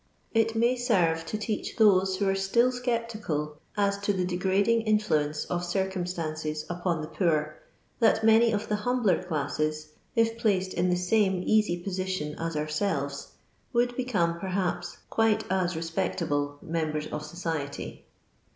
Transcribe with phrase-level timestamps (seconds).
[0.33, 5.45] It may serve to teach those who are still sceptical as to the degrading influence
[5.45, 7.59] of circum stancet upon the poor,
[7.99, 12.65] that many of the humbler clasMi, it phMcd in the same easy position as our
[12.67, 13.27] selres,
[13.75, 18.07] woiild become, perhaps, quite as ''respect able msnben of society.